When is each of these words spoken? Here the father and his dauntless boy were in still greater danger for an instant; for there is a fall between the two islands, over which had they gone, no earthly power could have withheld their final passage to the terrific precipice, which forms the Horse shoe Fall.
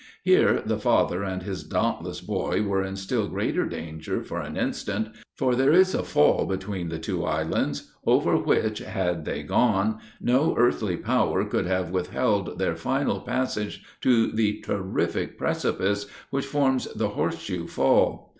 Here 0.23 0.63
the 0.65 0.79
father 0.79 1.21
and 1.23 1.43
his 1.43 1.63
dauntless 1.63 2.21
boy 2.21 2.63
were 2.63 2.81
in 2.81 2.95
still 2.95 3.27
greater 3.27 3.67
danger 3.67 4.23
for 4.23 4.39
an 4.41 4.57
instant; 4.57 5.09
for 5.37 5.53
there 5.53 5.71
is 5.73 5.93
a 5.93 6.01
fall 6.01 6.47
between 6.47 6.89
the 6.89 6.97
two 6.97 7.23
islands, 7.23 7.91
over 8.03 8.35
which 8.35 8.79
had 8.79 9.25
they 9.25 9.43
gone, 9.43 9.99
no 10.19 10.55
earthly 10.57 10.97
power 10.97 11.45
could 11.45 11.67
have 11.67 11.91
withheld 11.91 12.57
their 12.57 12.75
final 12.75 13.19
passage 13.19 13.83
to 13.99 14.31
the 14.31 14.61
terrific 14.61 15.37
precipice, 15.37 16.07
which 16.31 16.47
forms 16.47 16.91
the 16.95 17.09
Horse 17.09 17.37
shoe 17.39 17.67
Fall. 17.67 18.27